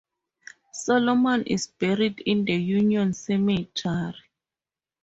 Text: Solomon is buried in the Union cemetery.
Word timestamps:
Solomon 0.73 1.43
is 1.43 1.67
buried 1.67 2.21
in 2.21 2.43
the 2.43 2.55
Union 2.55 3.13
cemetery. 3.13 4.15